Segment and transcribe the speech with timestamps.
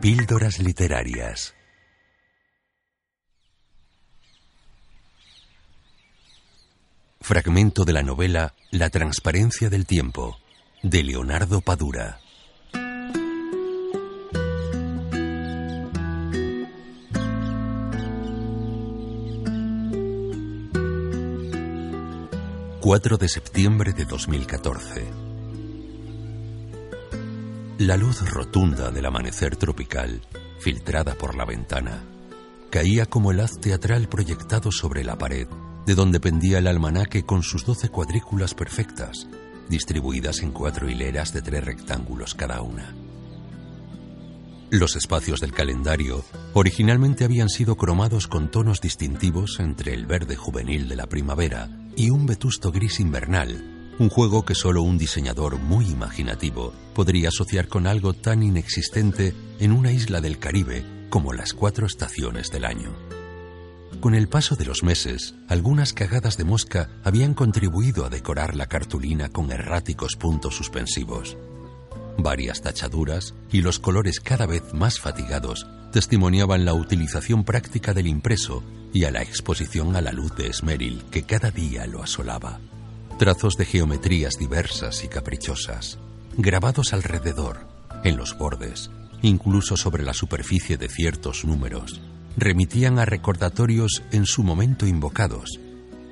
[0.00, 1.54] Píldoras Literarias.
[7.20, 10.38] Fragmento de la novela La transparencia del tiempo,
[10.82, 12.18] de Leonardo Padura.
[22.80, 25.29] ...4 de septiembre de 2014
[27.80, 30.20] la luz rotunda del amanecer tropical,
[30.58, 32.04] filtrada por la ventana,
[32.68, 35.48] caía como el haz teatral proyectado sobre la pared,
[35.86, 39.28] de donde pendía el almanaque con sus doce cuadrículas perfectas,
[39.70, 42.94] distribuidas en cuatro hileras de tres rectángulos cada una.
[44.68, 50.86] Los espacios del calendario originalmente habían sido cromados con tonos distintivos entre el verde juvenil
[50.86, 55.86] de la primavera y un vetusto gris invernal un juego que solo un diseñador muy
[55.86, 61.86] imaginativo podría asociar con algo tan inexistente en una isla del Caribe como las cuatro
[61.86, 62.94] estaciones del año.
[64.00, 68.68] Con el paso de los meses, algunas cagadas de mosca habían contribuido a decorar la
[68.68, 71.36] cartulina con erráticos puntos suspensivos.
[72.16, 78.64] Varias tachaduras y los colores cada vez más fatigados testimoniaban la utilización práctica del impreso
[78.94, 82.60] y a la exposición a la luz de esmeril que cada día lo asolaba
[83.20, 85.98] trazos de geometrías diversas y caprichosas,
[86.38, 87.68] grabados alrededor,
[88.02, 88.90] en los bordes,
[89.20, 92.00] incluso sobre la superficie de ciertos números,
[92.38, 95.60] remitían a recordatorios en su momento invocados,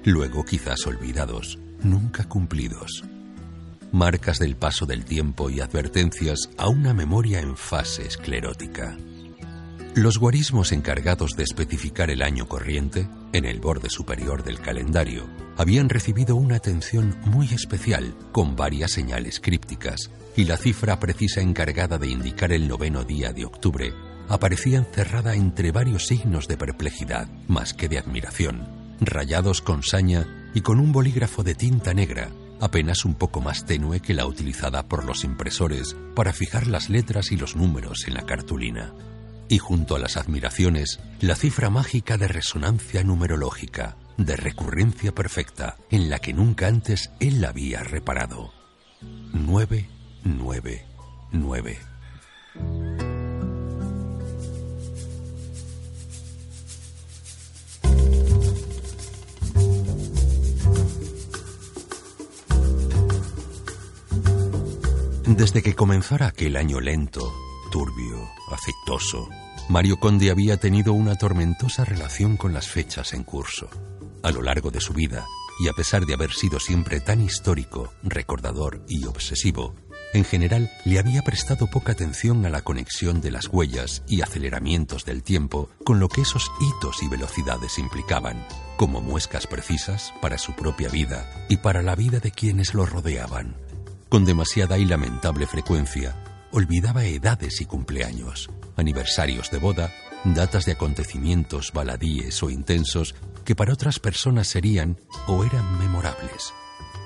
[0.04, 3.04] luego quizás olvidados, nunca cumplidos.
[3.90, 8.98] Marcas del paso del tiempo y advertencias a una memoria en fase esclerótica.
[9.94, 15.24] Los guarismos encargados de especificar el año corriente, en el borde superior del calendario,
[15.58, 21.98] habían recibido una atención muy especial, con varias señales crípticas, y la cifra precisa encargada
[21.98, 23.92] de indicar el noveno día de octubre
[24.28, 28.68] aparecía encerrada entre varios signos de perplejidad, más que de admiración,
[29.00, 32.30] rayados con saña y con un bolígrafo de tinta negra,
[32.60, 37.32] apenas un poco más tenue que la utilizada por los impresores para fijar las letras
[37.32, 38.92] y los números en la cartulina.
[39.48, 46.10] Y junto a las admiraciones, la cifra mágica de resonancia numerológica, de recurrencia perfecta, en
[46.10, 48.52] la que nunca antes él la había reparado.
[49.32, 51.78] 999.
[65.28, 67.32] Desde que comenzara aquel año lento,
[67.70, 69.28] turbio, afectoso,
[69.68, 73.68] Mario Conde había tenido una tormentosa relación con las fechas en curso.
[74.22, 75.24] A lo largo de su vida,
[75.58, 79.74] y a pesar de haber sido siempre tan histórico, recordador y obsesivo,
[80.14, 85.04] en general le había prestado poca atención a la conexión de las huellas y aceleramientos
[85.04, 88.46] del tiempo con lo que esos hitos y velocidades implicaban,
[88.76, 93.56] como muescas precisas para su propia vida y para la vida de quienes lo rodeaban.
[94.08, 96.16] Con demasiada y lamentable frecuencia,
[96.50, 99.92] olvidaba edades y cumpleaños, aniversarios de boda,
[100.34, 106.52] datas de acontecimientos baladíes o intensos que para otras personas serían o eran memorables,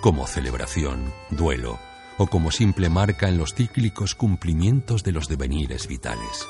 [0.00, 1.78] como celebración, duelo
[2.18, 6.46] o como simple marca en los cíclicos cumplimientos de los devenires vitales.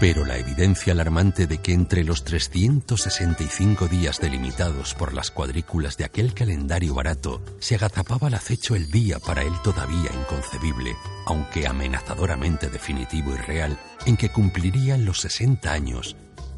[0.00, 6.04] Pero la evidencia alarmante de que entre los 365 días delimitados por las cuadrículas de
[6.04, 10.96] aquel calendario barato se agazapaba al acecho el día para él todavía inconcebible,
[11.26, 16.16] aunque amenazadoramente definitivo y real, en que cumplirían los 60 años,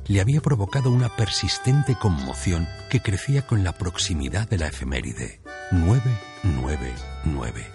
[0.08, 5.40] le había provocado una persistente conmoción que crecía con la proximidad de la efeméride.
[5.72, 7.66] 999.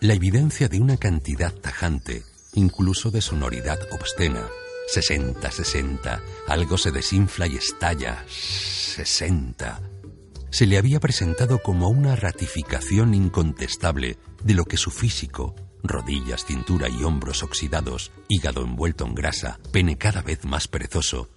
[0.00, 2.24] La evidencia de una cantidad tajante,
[2.54, 4.48] incluso de sonoridad obscena,
[4.92, 6.22] 60, 60.
[6.48, 8.24] Algo se desinfla y estalla.
[8.28, 9.80] 60.
[10.50, 16.90] Se le había presentado como una ratificación incontestable de lo que su físico, rodillas, cintura
[16.90, 21.30] y hombros oxidados, hígado envuelto en grasa, pene cada vez más perezoso,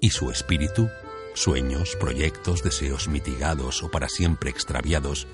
[0.00, 0.88] y su espíritu,
[1.34, 5.26] sueños, proyectos, deseos mitigados o para siempre extraviados,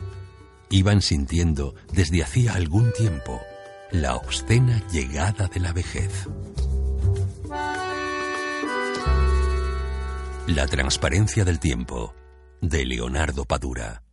[0.70, 3.38] iban sintiendo desde hacía algún tiempo
[3.90, 6.26] la obscena llegada de la vejez.
[10.46, 12.14] La transparencia del tiempo,
[12.60, 14.05] de Leonardo Padura.